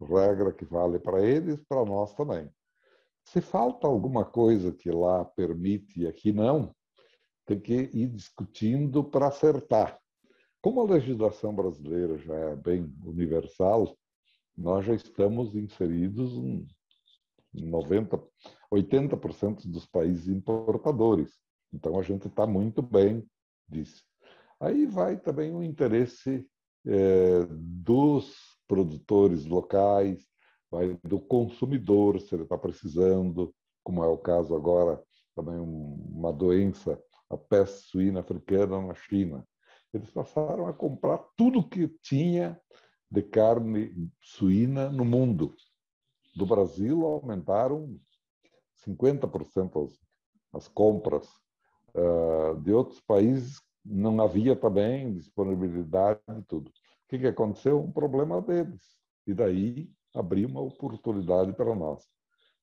[0.00, 2.50] Regra que vale para eles, para nós também.
[3.24, 6.74] Se falta alguma coisa que lá permite e aqui não,
[7.46, 9.98] tem que ir discutindo para acertar.
[10.60, 13.96] Como a legislação brasileira já é bem universal,
[14.56, 16.66] nós já estamos inseridos em
[17.54, 18.20] 90,
[18.72, 21.45] 80% dos países importadores.
[21.72, 23.26] Então a gente está muito bem
[23.68, 24.04] disso.
[24.60, 26.48] Aí vai também o interesse
[26.86, 28.34] é, dos
[28.66, 30.24] produtores locais,
[30.70, 35.02] vai do consumidor, se ele está precisando, como é o caso agora,
[35.34, 39.46] também uma doença, a peste suína africana na China.
[39.92, 42.60] Eles passaram a comprar tudo que tinha
[43.10, 45.54] de carne suína no mundo.
[46.34, 47.98] Do Brasil aumentaram
[48.84, 49.98] 50% as,
[50.52, 51.28] as compras.
[51.96, 56.68] Uh, de outros países não havia também disponibilidade de tudo.
[56.68, 57.80] O que, que aconteceu?
[57.80, 58.82] Um problema deles.
[59.26, 62.04] E daí abriu uma oportunidade para nós.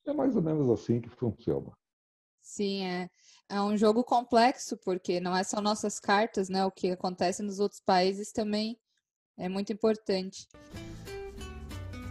[0.05, 1.71] É mais ou menos assim que funciona.
[2.41, 3.09] Sim, é,
[3.49, 6.65] é um jogo complexo, porque não é só nossas cartas, né?
[6.65, 8.77] O que acontece nos outros países também
[9.37, 10.47] é muito importante.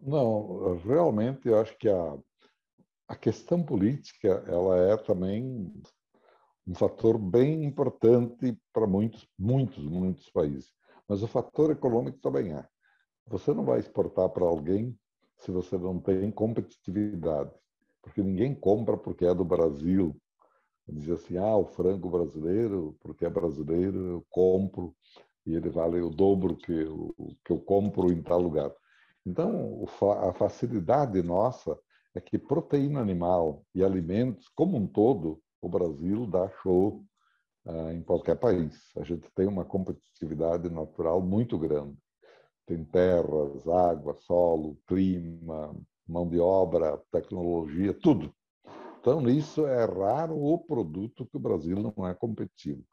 [0.01, 2.19] Não, realmente eu acho que a,
[3.09, 5.73] a questão política ela é também
[6.67, 10.73] um fator bem importante para muitos, muitos, muitos países.
[11.07, 12.67] Mas o fator econômico também é.
[13.27, 14.99] Você não vai exportar para alguém
[15.39, 17.51] se você não tem competitividade
[18.03, 20.17] porque ninguém compra porque é do Brasil.
[20.93, 24.95] Diz assim, ah, o frango brasileiro, porque é brasileiro, eu compro
[25.47, 28.73] e ele vale o dobro que eu, que eu compro em tal lugar.
[29.25, 29.85] Então,
[30.23, 31.79] a facilidade nossa
[32.15, 37.05] é que proteína animal e alimentos, como um todo, o Brasil dá show
[37.67, 38.91] uh, em qualquer país.
[38.97, 41.97] A gente tem uma competitividade natural muito grande.
[42.67, 45.75] Tem terras, água, solo, clima,
[46.07, 48.35] mão de obra, tecnologia, tudo.
[49.01, 52.85] Então, nisso é raro o produto que o Brasil não é competitivo.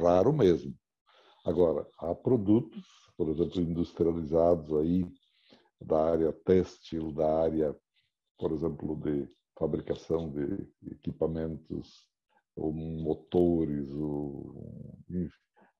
[0.00, 0.74] Raro mesmo.
[1.44, 2.82] Agora, há produtos,
[3.14, 5.06] por exemplo, industrializados aí
[5.78, 7.76] da área têxtil, da área,
[8.38, 9.28] por exemplo, de
[9.58, 12.08] fabricação de equipamentos,
[12.56, 14.96] ou motores, ou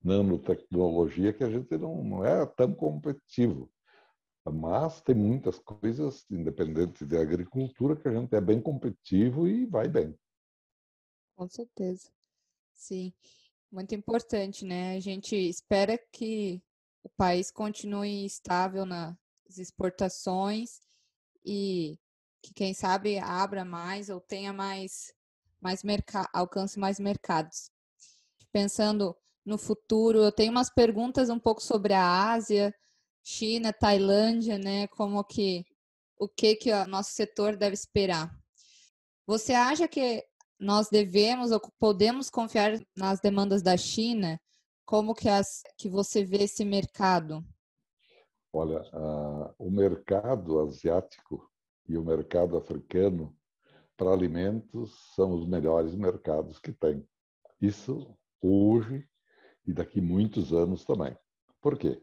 [0.03, 3.71] nanotecnologia, que a gente não, não é tão competitivo.
[4.53, 9.89] Mas tem muitas coisas, independente da agricultura, que a gente é bem competitivo e vai
[9.89, 10.15] bem.
[11.35, 12.11] Com certeza.
[12.75, 13.13] Sim,
[13.73, 14.97] muito importante, né?
[14.97, 16.63] A gente espera que
[17.03, 19.17] o país continue estável nas
[19.57, 20.81] exportações
[21.45, 21.99] e
[22.43, 25.15] que, quem sabe, abra mais ou tenha mais,
[25.61, 27.71] mais mercado, alcance mais mercados.
[28.53, 32.75] Pensando no futuro, eu tenho umas perguntas um pouco sobre a Ásia,
[33.25, 34.87] China, Tailândia, né?
[34.89, 35.65] Como que
[36.19, 38.31] o que que o nosso setor deve esperar?
[39.27, 40.23] Você acha que
[40.61, 44.39] nós devemos ou podemos confiar nas demandas da China?
[44.85, 47.43] Como que as que você vê esse mercado?
[48.53, 51.51] Olha, uh, o mercado asiático
[51.89, 53.37] e o mercado africano
[53.97, 57.07] para alimentos são os melhores mercados que tem.
[57.61, 59.09] Isso hoje
[59.67, 61.17] e daqui muitos anos também.
[61.61, 62.03] Por quê?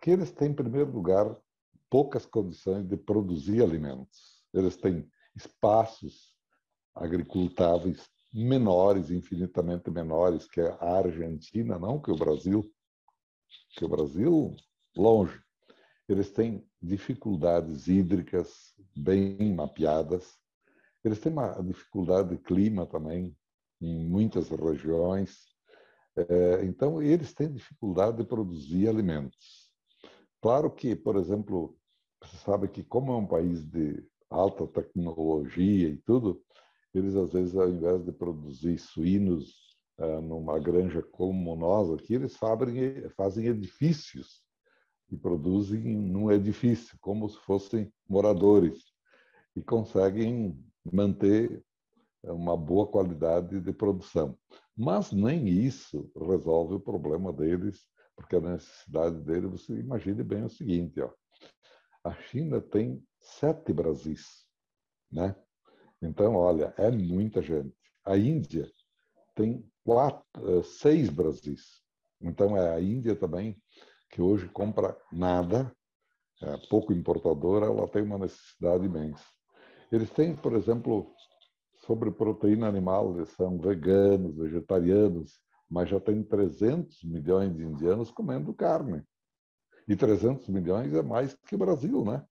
[0.00, 1.36] Porque eles têm, em primeiro lugar,
[1.90, 4.42] poucas condições de produzir alimentos.
[4.50, 6.34] Eles têm espaços
[6.94, 12.64] agricultáveis menores, infinitamente menores que a Argentina, não que o Brasil,
[13.76, 14.56] que o Brasil
[14.96, 15.38] longe.
[16.08, 20.38] Eles têm dificuldades hídricas bem mapeadas.
[21.04, 23.36] Eles têm uma dificuldade de clima também
[23.82, 25.54] em muitas regiões.
[26.16, 29.69] É, então, eles têm dificuldade de produzir alimentos.
[30.40, 31.76] Claro que, por exemplo,
[32.22, 36.42] você sabe que como é um país de alta tecnologia e tudo,
[36.94, 42.36] eles às vezes ao invés de produzir suínos uh, numa granja como nós aqui, eles
[42.36, 44.42] fazem, fazem edifícios
[45.10, 48.84] e produzem num edifício como se fossem moradores
[49.54, 50.58] e conseguem
[50.90, 51.62] manter
[52.22, 54.38] uma boa qualidade de produção.
[54.76, 57.89] Mas nem isso resolve o problema deles
[58.20, 61.10] porque a necessidade dele, você imagine bem o seguinte, ó,
[62.04, 64.46] a China tem sete Brasis,
[65.10, 65.34] né?
[66.02, 67.74] Então, olha, é muita gente.
[68.04, 68.70] A Índia
[69.34, 71.82] tem quatro, eh, seis Brasis.
[72.20, 73.60] Então, é a Índia também,
[74.10, 75.74] que hoje compra nada,
[76.42, 79.24] é pouco importadora, ela tem uma necessidade imensa.
[79.90, 81.14] Eles têm, por exemplo,
[81.86, 88.52] sobre proteína animal, eles são veganos, vegetarianos, mas já tem 300 milhões de indianos comendo
[88.52, 89.04] carne.
[89.86, 92.24] E 300 milhões é mais que o Brasil, né?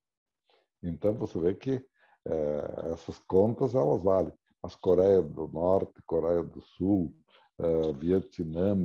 [0.83, 1.85] Então você vê que
[2.27, 4.33] é, essas contas elas valem.
[4.61, 7.15] Mas Coreia do Norte, Coreia do Sul,
[7.57, 8.75] é, Vietnã,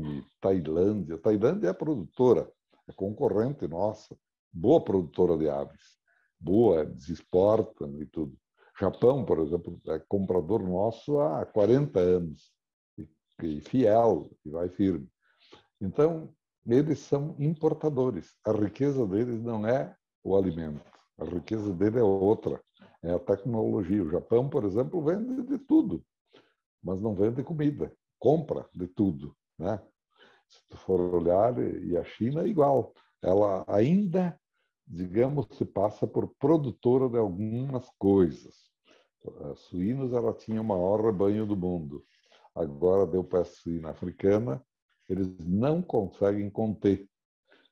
[0.41, 1.19] Tailândia.
[1.19, 2.49] Tailândia é produtora,
[2.89, 4.17] é concorrente nossa,
[4.53, 5.99] boa produtora de aves,
[6.39, 8.37] boa, eles exportam e tudo.
[8.79, 12.54] Japão, por exemplo, é comprador nosso há 40 anos
[13.43, 15.09] e fiel, e vai firme.
[15.81, 16.33] Então,
[16.67, 18.35] eles são importadores.
[18.47, 22.63] A riqueza deles não é o alimento, a riqueza dele é outra,
[23.03, 24.03] é a tecnologia.
[24.03, 26.03] O Japão, por exemplo, vende de tudo,
[26.83, 29.83] mas não vende comida, compra de tudo, né?
[30.49, 32.95] Se tu for olhar, e a China é igual.
[33.23, 34.39] Ela ainda,
[34.87, 38.71] digamos, se passa por produtora de algumas coisas.
[39.57, 42.05] Suínos, ela tinha o maior rebanho do mundo
[42.55, 44.65] agora deu peste suína africana,
[45.09, 47.09] eles não conseguem conter,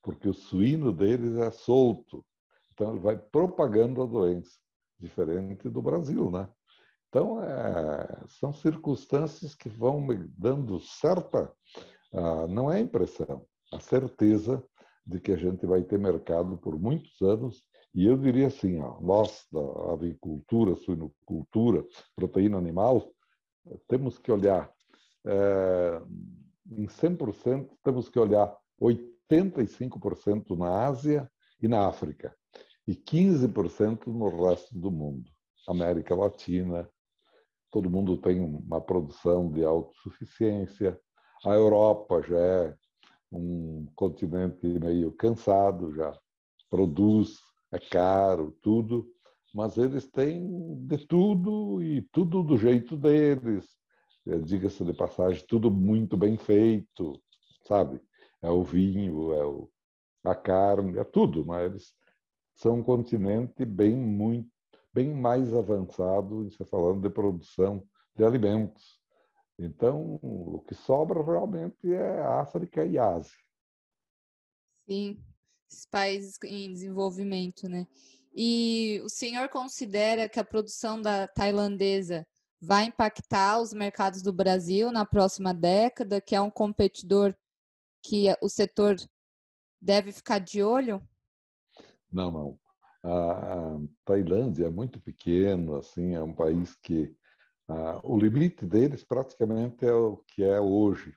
[0.03, 2.25] porque o suíno deles é solto.
[2.73, 4.59] Então, ele vai propagando a doença,
[4.99, 6.49] diferente do Brasil, né?
[7.09, 11.53] Então, é, são circunstâncias que vão me dando certa,
[12.15, 14.65] ah, não é impressão, a certeza
[15.07, 17.63] de que a gente vai ter mercado por muitos anos.
[17.95, 21.85] E eu diria assim, ó, nós da avicultura, suinocultura,
[22.17, 23.13] proteína animal,
[23.89, 24.73] temos que olhar
[25.25, 26.03] é,
[26.71, 32.35] em 100%, temos que olhar 85% na Ásia e na África
[32.87, 35.31] e 15% no resto do mundo.
[35.69, 36.89] América Latina,
[37.71, 40.99] todo mundo tem uma produção de autossuficiência.
[41.45, 42.77] A Europa já é
[43.31, 46.13] um continente meio cansado, já
[46.69, 47.39] produz,
[47.71, 49.12] é caro, tudo
[49.53, 53.67] mas eles têm de tudo e tudo do jeito deles.
[54.27, 57.21] É, diga-se de passagem, tudo muito bem feito,
[57.67, 58.01] sabe?
[58.41, 59.69] É o vinho, é o,
[60.25, 61.95] a carne, é tudo, mas eles
[62.55, 64.53] são um continente bem muito
[64.93, 69.01] bem mais avançado, você falando de produção de alimentos.
[69.59, 73.37] Então, o que sobra realmente é África e Ásia.
[74.87, 75.23] Sim,
[75.71, 77.87] esses países em desenvolvimento, né?
[78.35, 82.27] E o senhor considera que a produção da tailandesa
[82.61, 87.35] vai impactar os mercados do Brasil na próxima década, que é um competidor
[88.03, 88.97] que o setor
[89.81, 91.03] deve ficar de olho?
[92.11, 92.59] Não, não.
[93.05, 97.15] A Tailândia é muito pequeno, assim, é um país que
[98.03, 101.15] o limite deles praticamente é o que é hoje.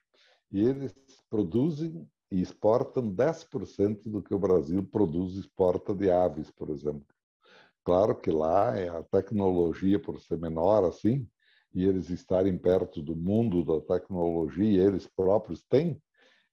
[0.51, 0.93] E eles
[1.29, 7.05] produzem e exportam 10% do que o Brasil produz e exporta de aves, por exemplo.
[7.83, 11.27] Claro que lá é a tecnologia, por ser menor assim,
[11.73, 16.01] e eles estarem perto do mundo da tecnologia, eles próprios têm,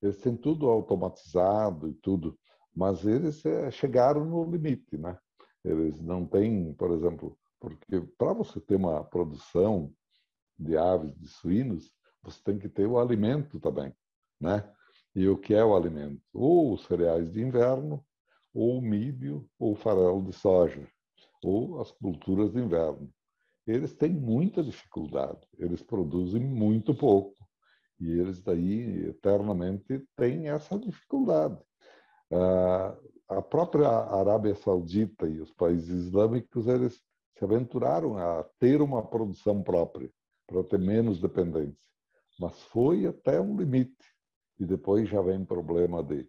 [0.02, 2.38] eles têm tudo automatizado e tudo,
[2.74, 5.16] mas eles é, chegaram no limite, né?
[5.64, 9.92] Eles não têm, por exemplo, porque para você ter uma produção
[10.58, 13.94] de aves, de suínos, você tem que ter o alimento também,
[14.40, 14.68] né?
[15.14, 16.22] E o que é o alimento?
[16.32, 18.04] Ou os cereais de inverno,
[18.54, 20.86] ou o milho, ou o farelo de soja,
[21.44, 23.12] ou as culturas de inverno.
[23.66, 27.36] Eles têm muita dificuldade, eles produzem muito pouco,
[28.00, 31.58] e eles daí eternamente têm essa dificuldade.
[32.32, 32.96] Ah,
[33.28, 37.00] a própria Arábia Saudita e os países islâmicos, eles
[37.36, 40.10] se aventuraram a ter uma produção própria,
[40.46, 41.88] para ter menos dependência.
[42.40, 44.11] Mas foi até um limite
[44.62, 46.28] e depois já vem problema de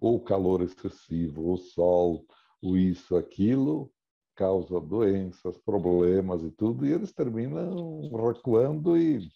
[0.00, 2.26] ou calor excessivo, o sol,
[2.60, 3.92] o isso, aquilo,
[4.34, 9.28] causa doenças, problemas e tudo, e eles terminam recuando e,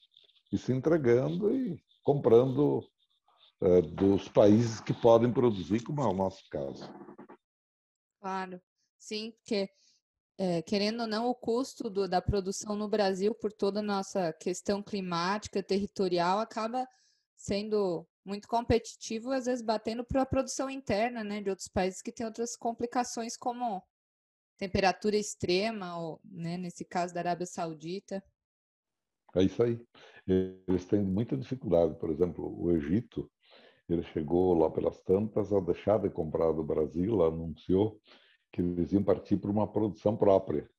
[0.53, 2.82] e se entregando e comprando
[3.61, 6.91] é, dos países que podem produzir, como é o nosso caso.
[8.20, 8.61] Claro,
[8.99, 9.70] sim, porque
[10.36, 14.32] é, querendo ou não, o custo do, da produção no Brasil, por toda a nossa
[14.32, 16.86] questão climática, territorial, acaba
[17.36, 22.12] sendo muito competitivo, às vezes batendo para a produção interna, né, de outros países que
[22.12, 23.83] têm outras complicações como
[24.57, 28.22] temperatura extrema, ou, né, nesse caso da Arábia Saudita.
[29.35, 29.85] É isso aí.
[30.26, 31.99] Eles têm muita dificuldade.
[31.99, 33.28] Por exemplo, o Egito,
[33.89, 38.01] ele chegou lá pelas tantas a deixar de comprar do Brasil, anunciou
[38.53, 40.70] que eles iam partir para uma produção própria.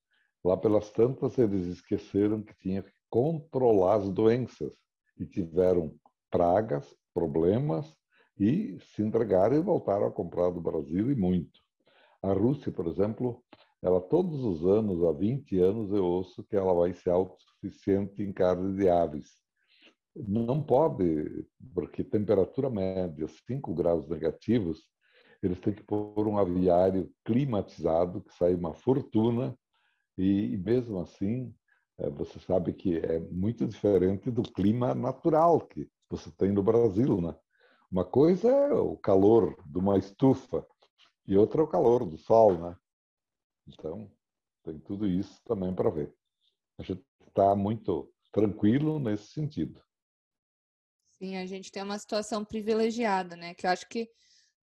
[0.43, 4.73] Lá pelas tantas, eles esqueceram que tinha que controlar as doenças
[5.17, 5.93] e tiveram
[6.29, 7.95] pragas, problemas
[8.39, 11.59] e se entregaram e voltaram a comprar do Brasil e muito.
[12.21, 13.43] A Rússia, por exemplo,
[13.81, 18.31] ela todos os anos, há 20 anos, eu ouço que ela vai ser autossuficiente em
[18.31, 19.41] carne de aves.
[20.15, 24.83] Não pode, porque temperatura média, 5 graus negativos,
[25.41, 29.57] eles têm que pôr um aviário climatizado, que sai uma fortuna,
[30.17, 31.53] e, mesmo assim,
[31.97, 37.21] eh, você sabe que é muito diferente do clima natural que você tem no Brasil,
[37.21, 37.35] né?
[37.91, 40.65] Uma coisa é o calor de uma estufa
[41.27, 42.77] e outra é o calor do sol, né?
[43.67, 44.11] Então,
[44.63, 46.13] tem tudo isso também para ver.
[46.77, 49.81] A gente está muito tranquilo nesse sentido.
[51.11, 53.53] Sim, a gente tem uma situação privilegiada, né?
[53.53, 54.09] Que eu acho que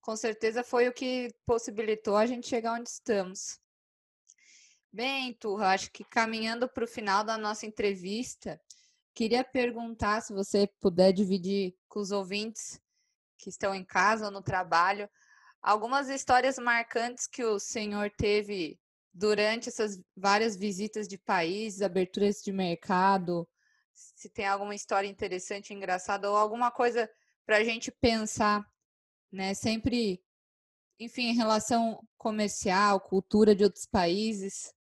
[0.01, 3.59] com certeza foi o que possibilitou a gente chegar onde estamos.
[4.93, 8.61] Bem, Turra, acho que caminhando para o final da nossa entrevista,
[9.15, 12.79] queria perguntar se você puder dividir com os ouvintes
[13.37, 15.09] que estão em casa ou no trabalho
[15.61, 18.79] algumas histórias marcantes que o senhor teve
[19.11, 23.47] durante essas várias visitas de países, aberturas de mercado,
[23.93, 27.09] se tem alguma história interessante, engraçada ou alguma coisa
[27.45, 28.63] para a gente pensar,
[29.31, 29.53] né?
[29.53, 30.21] Sempre,
[30.99, 34.73] enfim, em relação comercial, cultura de outros países.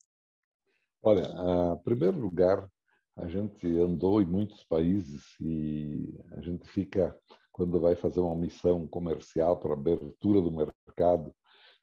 [1.01, 2.69] Olha, em primeiro lugar,
[3.17, 7.17] a gente andou em muitos países e a gente fica
[7.53, 11.33] quando vai fazer uma missão comercial para abertura do mercado,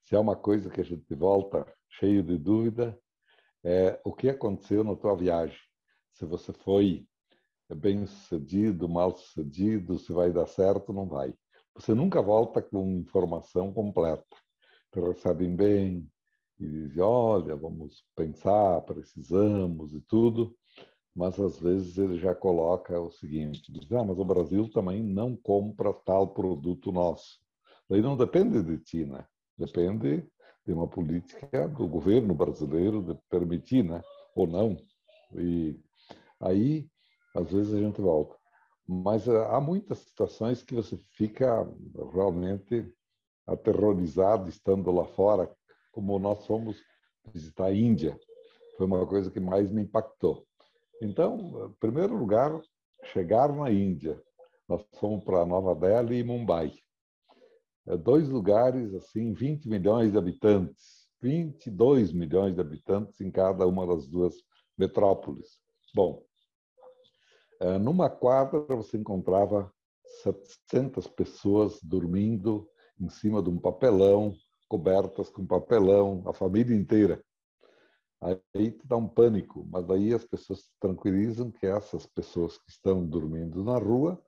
[0.04, 3.00] se é uma coisa que a gente volta cheio de dúvida,
[3.64, 5.58] é o que aconteceu na tua viagem.
[6.12, 7.08] Se você foi
[7.74, 11.34] bem sucedido, mal sucedido, se vai dar certo, não vai.
[11.74, 14.26] Você nunca volta com informação completa.
[14.92, 16.12] Te recebem bem
[16.60, 20.54] e dizem, olha, vamos pensar, precisamos e tudo,
[21.16, 25.36] mas às vezes ele já coloca o seguinte, diz, ah, mas o Brasil também não
[25.36, 27.40] compra tal produto nosso.
[27.90, 29.26] Daí não depende de ti, né?
[29.58, 30.26] Depende
[30.66, 34.02] de uma política do governo brasileiro de permitir, né?
[34.36, 34.78] Ou não.
[35.36, 35.78] E
[36.40, 36.88] aí,
[37.36, 38.36] às vezes a gente volta.
[38.88, 41.68] Mas eh, há muitas situações que você fica
[42.14, 42.90] realmente
[43.46, 45.54] aterrorizado estando lá fora,
[45.92, 46.78] como nós fomos
[47.34, 48.18] visitar a Índia.
[48.78, 50.46] Foi uma coisa que mais me impactou.
[51.02, 52.62] Então, em primeiro lugar,
[53.06, 54.22] chegar na Índia.
[54.70, 56.72] Nós fomos para Nova Delhi e Mumbai.
[57.88, 63.88] É dois lugares, assim, 20 milhões de habitantes, 22 milhões de habitantes em cada uma
[63.88, 64.36] das duas
[64.78, 65.60] metrópoles.
[65.94, 66.24] Bom,
[67.60, 69.74] é, numa quadra você encontrava
[70.24, 74.34] 700 pessoas dormindo em cima de um papelão,
[74.70, 77.24] cobertas com papelão, a família inteira.
[78.22, 82.70] Aí te dá um pânico, mas aí as pessoas se tranquilizam que essas pessoas que
[82.70, 84.22] estão dormindo na rua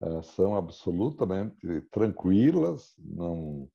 [0.00, 3.68] uh, são absolutamente tranquilas, não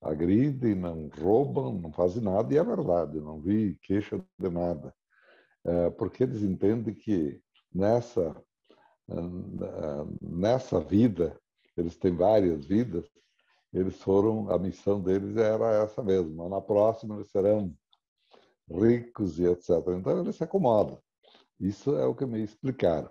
[0.00, 4.92] agridem, não roubam, não fazem nada, e é verdade, não vi queixa de nada.
[5.64, 7.40] Uh, porque eles entendem que
[7.72, 8.30] nessa,
[9.08, 11.40] uh, nessa vida,
[11.76, 13.08] eles têm várias vidas,
[13.72, 17.72] eles foram, a missão deles era essa mesmo, mas na próxima eles serão
[18.70, 19.70] ricos e etc.
[19.98, 20.98] Então ele se acomoda.
[21.60, 23.10] Isso é o que me explicaram.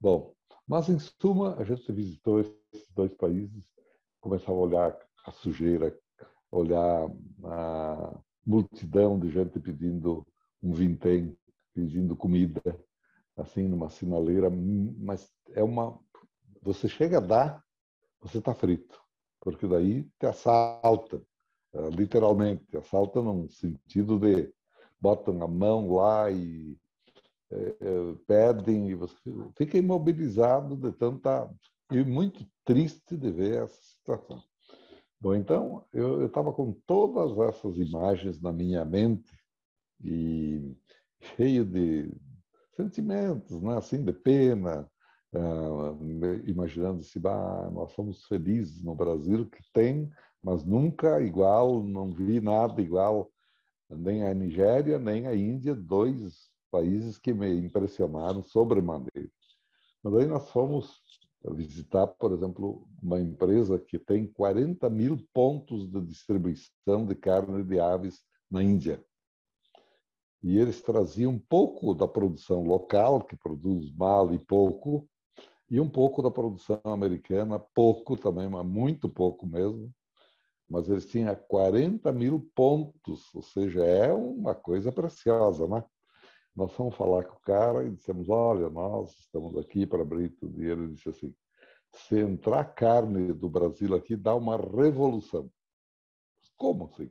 [0.00, 0.32] Bom,
[0.66, 3.64] mas em suma, a gente visitou esses dois países,
[4.20, 5.96] começava a olhar a sujeira,
[6.50, 7.10] olhar
[7.44, 10.26] a multidão de gente pedindo
[10.62, 11.36] um vintém,
[11.74, 12.62] pedindo comida,
[13.36, 15.98] assim, numa sinaleira, mas é uma.
[16.62, 17.64] Você chega a dar,
[18.20, 19.00] você está frito,
[19.40, 21.22] porque daí te assalta,
[21.96, 24.52] literalmente, assalta num sentido de
[25.00, 26.76] botam a mão lá e
[27.52, 29.16] é, é, pedem, e você
[29.56, 31.50] fica imobilizado de tanta.
[31.90, 34.40] e muito triste de ver essa situação.
[35.20, 39.30] Bom, então, eu estava com todas essas imagens na minha mente
[40.02, 40.76] e
[41.36, 42.10] cheio de
[42.76, 43.76] sentimentos, né?
[43.76, 44.88] assim, de pena,
[45.34, 50.10] uh, imaginando se bah, nós somos felizes no Brasil, que tem,
[50.42, 53.30] mas nunca igual, não vi nada igual
[53.96, 59.30] nem a Nigéria, nem a Índia, dois países que me impressionaram sobremaneira.
[60.02, 61.02] Mas aí nós fomos
[61.52, 67.80] visitar, por exemplo, uma empresa que tem 40 mil pontos de distribuição de carne de
[67.80, 68.20] aves
[68.50, 69.02] na Índia.
[70.42, 75.06] E eles traziam um pouco da produção local, que produz mal e pouco,
[75.70, 79.92] e um pouco da produção americana, pouco também, mas muito pouco mesmo.
[80.70, 85.84] Mas eles tinham 40 mil pontos, ou seja, é uma coisa preciosa, né?
[86.54, 90.62] Nós fomos falar com o cara e dissemos: Olha, nós estamos aqui para abrir tudo.
[90.62, 91.34] E ele disse assim:
[91.92, 95.50] Se entrar carne do Brasil aqui, dá uma revolução.
[96.56, 97.10] Como assim?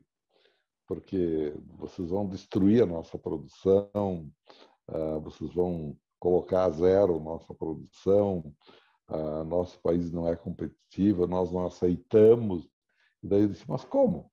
[0.88, 4.32] Porque vocês vão destruir a nossa produção,
[4.88, 8.54] ah, vocês vão colocar a zero nossa produção,
[9.10, 12.69] uh, nosso país não é competitivo, nós não aceitamos.
[13.22, 14.32] Daí eu disse, mas como?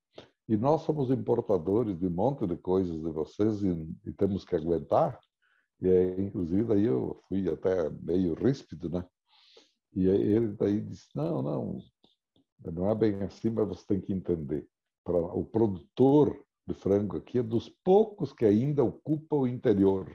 [0.49, 3.69] E nós somos importadores de um monte de coisas de vocês e,
[4.05, 5.19] e temos que aguentar.
[5.81, 9.05] E aí, inclusive, aí eu fui até meio ríspido, né?
[9.93, 11.79] E aí ele daí disse, não, não,
[12.73, 14.67] não é bem assim, mas você tem que entender.
[15.05, 20.13] O produtor de frango aqui é dos poucos que ainda ocupa o interior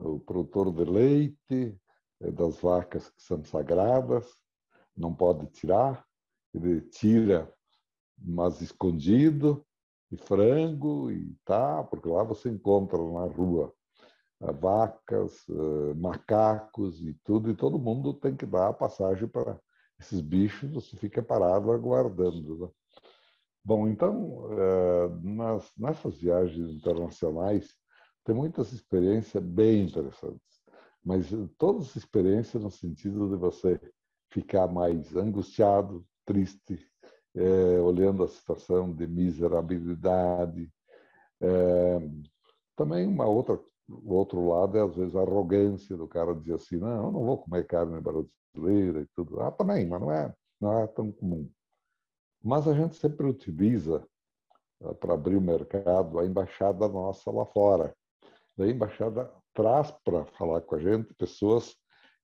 [0.00, 1.80] o produtor de leite,
[2.20, 4.26] é das vacas que são sagradas,
[4.96, 6.04] não pode tirar,
[6.56, 7.52] ele tira,
[8.18, 9.64] mas escondido,
[10.10, 13.72] e frango, e tá, porque lá você encontra na rua
[14.40, 19.60] eh, vacas, eh, macacos e tudo, e todo mundo tem que dar a passagem para
[19.98, 22.58] esses bichos, você fica parado aguardando.
[22.58, 22.68] Né?
[23.64, 27.74] Bom, então, eh, nas, nessas viagens internacionais,
[28.24, 30.62] tem muitas experiências bem interessantes,
[31.04, 31.28] mas
[31.58, 33.80] todas as experiências no sentido de você
[34.30, 36.78] ficar mais angustiado, triste,
[37.34, 40.70] é, olhando a situação de miserabilidade.
[41.40, 41.98] É,
[42.76, 43.58] também uma outra,
[43.88, 47.24] o outro lado é às vezes a arrogância do cara dizer assim, não, eu não
[47.24, 49.40] vou comer carne brasileira e tudo.
[49.40, 51.48] Ah, também, mas não é, não é tão comum.
[52.42, 54.06] Mas a gente sempre utiliza
[54.82, 57.94] eh, para abrir o mercado a embaixada nossa lá fora
[58.56, 61.76] da embaixada traz para falar com a gente pessoas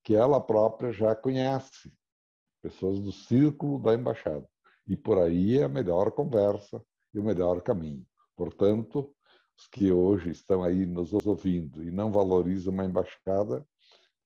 [0.02, 1.92] que ela própria já conhece,
[2.62, 4.48] pessoas do círculo da embaixada.
[4.86, 6.82] E por aí é a melhor conversa
[7.12, 8.06] e o melhor caminho.
[8.36, 9.14] Portanto,
[9.58, 13.66] os que hoje estão aí nos ouvindo e não valorizam uma embaixada,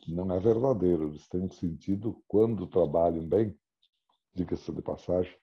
[0.06, 1.08] não é verdadeiro.
[1.08, 3.58] Eles têm um sentido quando trabalham bem,
[4.34, 5.36] diga-se de passagem,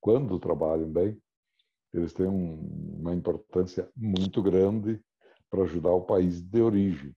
[0.00, 1.20] quando trabalham bem,
[1.92, 5.00] eles têm um, uma importância muito grande
[5.50, 7.14] para ajudar o país de origem.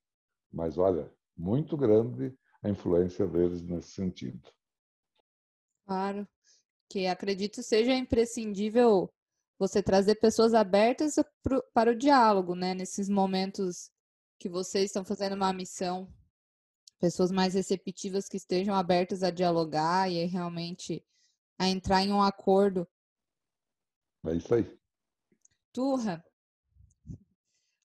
[0.52, 4.50] Mas, olha, muito grande a influência deles nesse sentido.
[5.90, 6.28] Claro,
[6.88, 9.12] que acredito seja imprescindível
[9.58, 12.76] você trazer pessoas abertas pro, para o diálogo, né?
[12.76, 13.90] Nesses momentos
[14.38, 16.08] que vocês estão fazendo uma missão,
[17.00, 21.04] pessoas mais receptivas que estejam abertas a dialogar e realmente
[21.58, 22.88] a entrar em um acordo.
[24.28, 24.80] É isso aí.
[25.74, 26.24] Turra,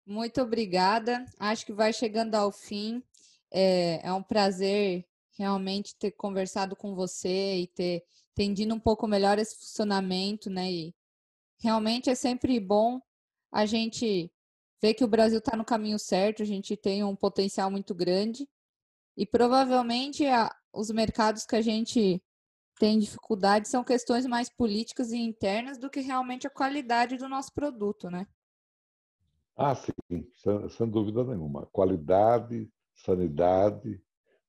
[0.04, 1.24] muito obrigada.
[1.38, 3.02] Acho que vai chegando ao fim.
[3.50, 9.38] É, é um prazer realmente ter conversado com você e ter entendido um pouco melhor
[9.38, 10.70] esse funcionamento, né?
[10.70, 10.94] E
[11.60, 13.00] realmente é sempre bom
[13.50, 14.30] a gente
[14.80, 18.48] ver que o Brasil está no caminho certo, a gente tem um potencial muito grande
[19.16, 22.22] e provavelmente a, os mercados que a gente
[22.78, 27.52] tem dificuldade são questões mais políticas e internas do que realmente a qualidade do nosso
[27.54, 28.26] produto, né?
[29.56, 29.92] Ah, sim,
[30.42, 31.66] sem, sem dúvida nenhuma.
[31.66, 34.02] Qualidade, sanidade,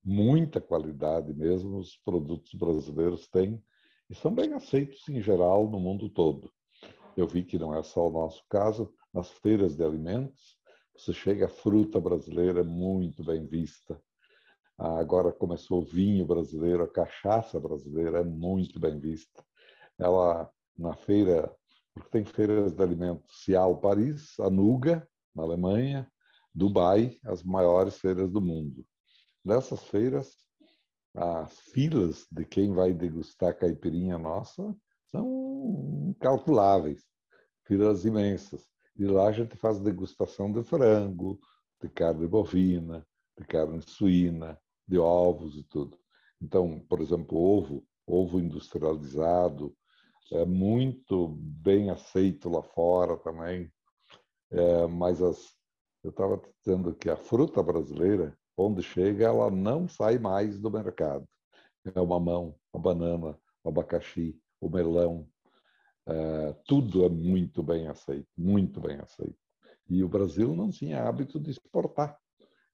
[0.05, 3.61] muita qualidade mesmo, os produtos brasileiros têm
[4.09, 6.51] e são bem aceitos em geral no mundo todo.
[7.17, 10.57] Eu vi que não é só o nosso caso, nas feiras de alimentos,
[10.95, 13.99] você chega, a fruta brasileira é muito bem vista.
[14.77, 19.43] Agora começou o vinho brasileiro, a cachaça brasileira é muito bem vista.
[19.97, 21.53] Ela, na feira
[21.95, 26.11] porque tem feiras de alimentos Cial Paris, Anuga, na Alemanha,
[26.53, 28.85] Dubai, as maiores feiras do mundo.
[29.45, 30.35] Nessas feiras,
[31.13, 34.75] as filas de quem vai degustar caipirinha nossa
[35.11, 37.03] são incalculáveis,
[37.63, 38.67] filas imensas.
[38.97, 41.39] E lá a gente faz degustação de frango,
[41.79, 43.05] de carne bovina,
[43.37, 45.95] de carne suína, de ovos e tudo.
[46.41, 49.75] Então, por exemplo, ovo, ovo industrializado,
[50.31, 53.71] é muito bem aceito lá fora também.
[54.49, 55.55] É, mas as,
[56.03, 61.27] eu estava dizendo que a fruta brasileira, onde chega, ela não sai mais do mercado.
[61.93, 65.27] É o mamão, a banana, o abacaxi, o melão,
[66.07, 69.37] é, tudo é muito bem aceito, muito bem aceito.
[69.89, 72.17] E o Brasil não tinha hábito de exportar.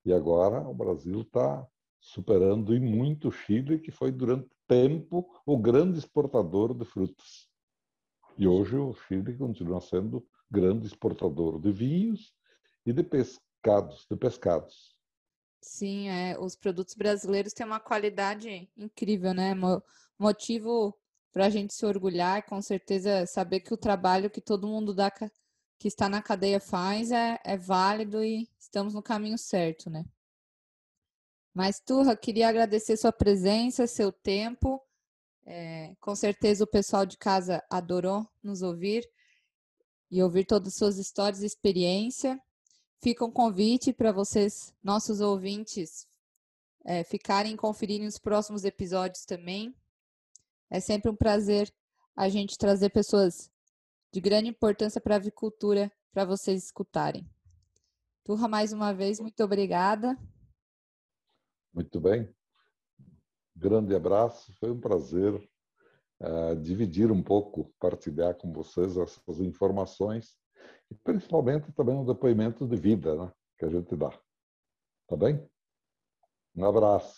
[0.06, 1.66] E agora o Brasil está
[2.00, 7.48] superando em muito o Chile, que foi durante tempo o grande exportador de frutas.
[8.38, 12.34] E hoje o Chile continua sendo grande exportador de vinhos
[12.86, 14.96] e de pescados, de pescados.
[15.62, 19.54] Sim, é, os produtos brasileiros têm uma qualidade incrível, né?
[19.54, 19.82] Mo
[20.18, 20.96] motivo
[21.32, 25.10] para a gente se orgulhar, com certeza saber que o trabalho que todo mundo da,
[25.12, 30.04] que está na cadeia faz é, é válido e estamos no caminho certo, né?
[31.54, 34.82] Mas, Turra, queria agradecer sua presença, seu tempo.
[35.46, 39.10] É, com certeza o pessoal de casa adorou nos ouvir
[40.10, 42.40] e ouvir todas as suas histórias e experiência.
[43.04, 46.08] Fica um convite para vocês, nossos ouvintes,
[46.86, 49.76] é, ficarem conferirem os próximos episódios também.
[50.70, 51.74] É sempre um prazer
[52.16, 53.50] a gente trazer pessoas
[54.14, 57.28] de grande importância para a avicultura para vocês escutarem.
[58.24, 60.16] Turra, mais uma vez, muito obrigada.
[61.74, 62.32] Muito bem.
[63.56, 65.34] Grande abraço, foi um prazer
[66.20, 70.38] uh, dividir um pouco, partilhar com vocês essas informações
[70.92, 74.10] e principalmente também um depoimento de vida né, que a gente dá.
[75.08, 75.42] Tá bem?
[76.54, 77.18] Um abraço.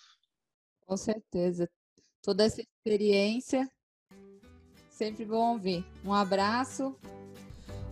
[0.85, 1.67] Com certeza.
[2.21, 3.67] Toda essa experiência,
[4.89, 5.83] sempre bom ouvir.
[6.05, 6.95] Um abraço.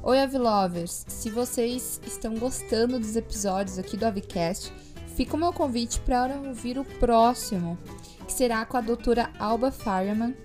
[0.03, 1.03] Oi, Avilovers!
[1.07, 4.71] Se vocês estão gostando dos episódios aqui do Avicast,
[5.15, 7.77] fica o meu convite para ouvir o próximo,
[8.25, 10.36] que será com a doutora Alba Fireman,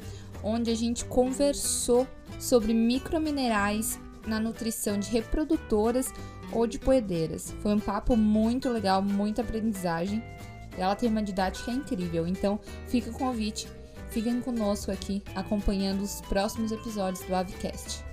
[0.43, 2.07] onde a gente conversou
[2.39, 6.13] sobre microminerais na nutrição de reprodutoras
[6.53, 7.55] ou de poedeiras.
[7.63, 10.23] Foi um papo muito legal, muita aprendizagem.
[10.77, 13.67] Ela tem uma didática incrível, então fica o convite,
[14.11, 18.05] fiquem conosco aqui acompanhando os próximos episódios do Avicast.